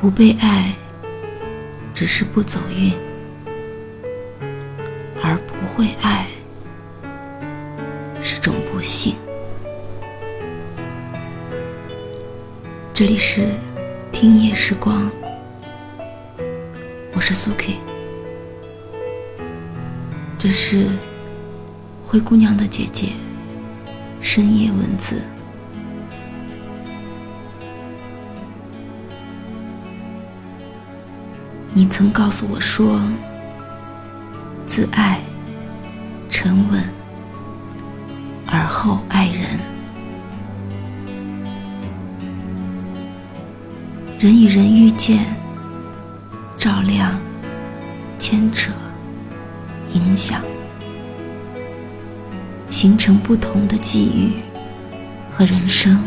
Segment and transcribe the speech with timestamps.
[0.00, 0.72] 不被爱，
[1.92, 2.92] 只是不走运；
[5.20, 6.28] 而不会爱，
[8.22, 9.16] 是种不幸。
[12.94, 13.48] 这里是
[14.12, 15.10] 听夜时光，
[17.12, 17.74] 我是苏 K，
[20.38, 20.86] 这是
[22.04, 23.08] 灰姑娘的姐姐
[24.20, 25.20] 深夜文字。
[31.74, 33.00] 你曾告诉我说，
[34.66, 35.20] 自爱、
[36.28, 36.82] 沉稳，
[38.46, 39.60] 而后爱人。
[44.18, 45.24] 人与人遇见，
[46.56, 47.16] 照亮、
[48.18, 48.72] 牵扯、
[49.92, 50.40] 影响，
[52.68, 54.32] 形成不同的际遇
[55.30, 56.02] 和人生，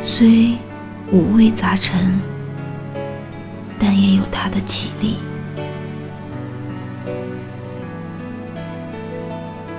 [0.00, 0.56] 虽。
[1.12, 2.18] 五味杂陈，
[3.78, 5.18] 但也有它的绮丽。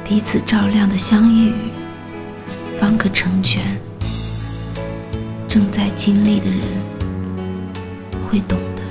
[0.08, 1.52] 彼此照亮的相遇，
[2.78, 3.64] 方可成全。
[5.48, 6.60] 正在经历的人
[8.22, 8.84] 会懂得，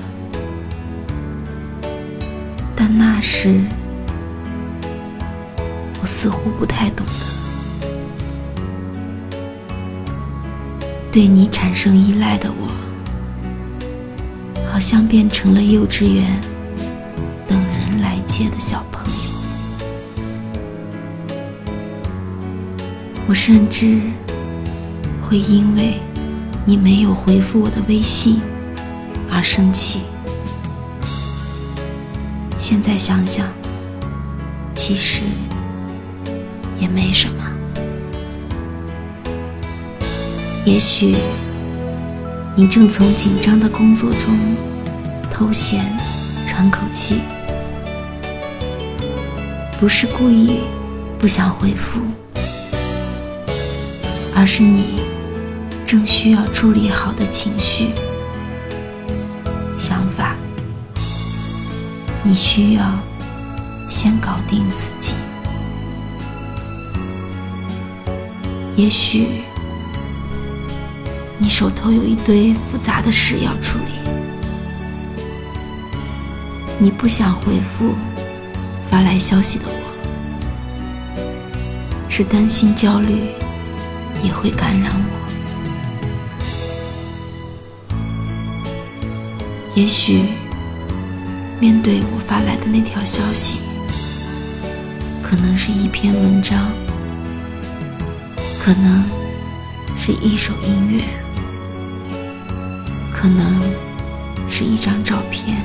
[2.75, 3.61] 但那时
[6.01, 7.42] 我似乎不太懂得。
[11.13, 12.67] 对你产生依赖的我，
[14.73, 16.41] 好像变成了幼稚园
[17.47, 19.21] 等人来接的小朋友。
[23.29, 24.01] 我甚至
[25.21, 26.01] 会因为
[26.65, 28.41] 你没有回复我的微信
[29.31, 30.01] 而生气。
[32.59, 33.47] 现在想想，
[34.75, 35.25] 其实
[36.81, 37.42] 也没什么。
[40.65, 41.17] 也许
[42.55, 44.21] 你正从紧张的工作中
[45.29, 45.85] 偷闲
[46.47, 47.21] 喘口气，
[49.81, 50.61] 不是故意
[51.19, 52.01] 不想回复，
[54.37, 55.01] 而是你
[55.85, 57.89] 正需要处理好的情绪、
[59.77, 60.37] 想法，
[62.23, 62.85] 你需要
[63.89, 65.15] 先搞定自己。
[68.77, 69.43] 也许。
[71.43, 73.95] 你手头有一堆复杂的事要处理，
[76.79, 77.97] 你不想回复
[78.89, 79.73] 发来消息的我，
[82.09, 83.25] 是担心焦虑
[84.23, 85.05] 也会感染我。
[89.75, 90.27] 也许
[91.59, 93.59] 面对我发来的那条消息，
[95.21, 96.71] 可能是一篇文章，
[98.61, 99.05] 可能
[99.99, 101.03] 是一首音乐。
[103.23, 103.63] 可能
[104.51, 105.57] 是一张照片，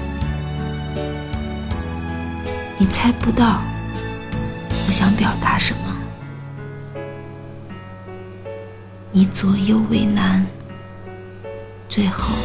[2.78, 3.64] 你猜不到
[4.86, 7.02] 我想表达什么，
[9.12, 10.46] 你左右为难，
[11.90, 12.36] 最后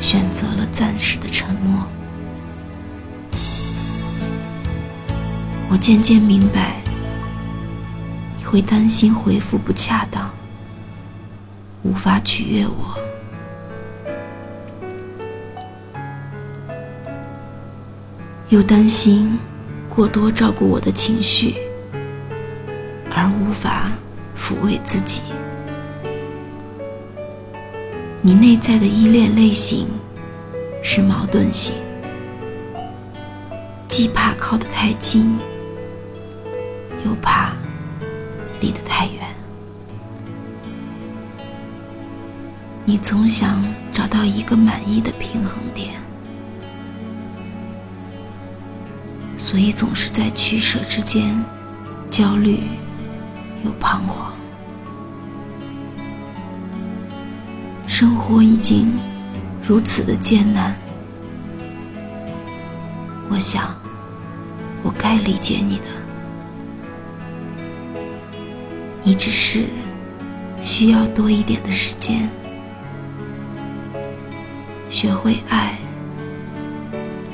[0.00, 1.84] 选择了暂时的沉默。
[5.68, 6.76] 我渐渐明白，
[8.38, 10.30] 你会担心回复不恰当，
[11.82, 12.96] 无法取悦我。
[18.50, 19.38] 又担心
[19.88, 21.54] 过多照顾我的情绪，
[23.08, 23.92] 而无法
[24.36, 25.22] 抚慰自己。
[28.20, 29.86] 你内在的依恋类型
[30.82, 31.76] 是矛盾型，
[33.86, 35.38] 既怕靠得太近，
[37.06, 37.52] 又怕
[38.60, 39.14] 离得太远。
[42.84, 45.94] 你总想找到一个满意的平衡点。
[49.40, 51.42] 所以总是在取舍之间，
[52.10, 52.60] 焦虑
[53.64, 54.32] 又彷徨。
[57.86, 58.92] 生活已经
[59.60, 60.76] 如此的艰难，
[63.30, 63.74] 我想，
[64.82, 65.86] 我该理解你的。
[69.02, 69.64] 你只是
[70.62, 72.28] 需要多一点的时间，
[74.90, 75.76] 学会爱，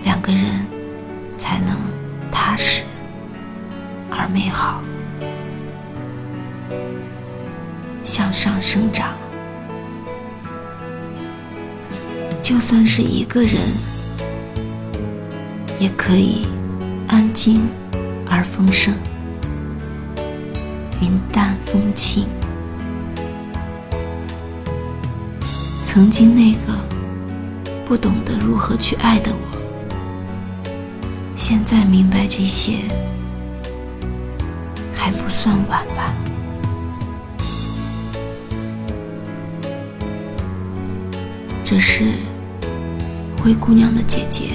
[0.05, 0.65] 两个人
[1.37, 1.86] 才能。
[4.29, 4.83] 美好，
[8.03, 9.15] 向上生长。
[12.43, 13.61] 就算是一个人，
[15.81, 16.47] 也可以
[17.09, 17.69] 安静
[18.29, 18.95] 而丰盛，
[21.01, 22.27] 云淡风轻。
[25.85, 26.79] 曾经那个
[27.85, 29.39] 不懂得如何去爱的我，
[31.35, 32.79] 现在明白这些
[35.07, 36.13] 还不算晚吧。
[41.63, 42.07] 这是
[43.39, 44.51] 灰姑娘的姐姐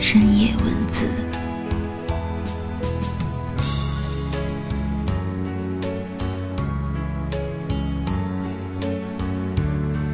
[0.00, 1.10] 深夜文字。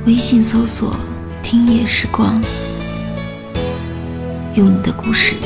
[0.06, 0.92] 微信搜索
[1.40, 2.42] “听夜时光”，
[4.56, 5.36] 用你的故事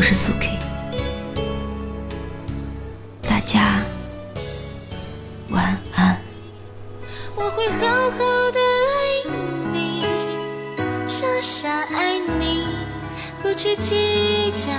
[0.00, 0.58] 我是苏 K，
[3.20, 3.82] 大家
[5.50, 6.18] 晚安。
[7.36, 8.58] 我会好好的
[8.88, 9.30] 爱
[9.74, 10.06] 你，
[11.06, 12.64] 傻傻爱你，
[13.42, 14.72] 不去计较。